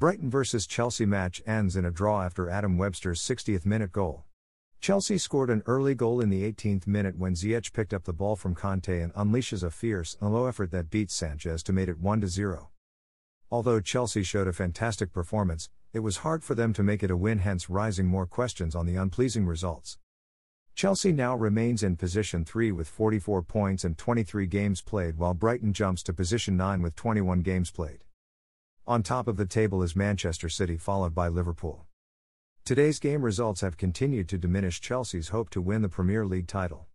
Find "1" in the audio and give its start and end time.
11.98-12.26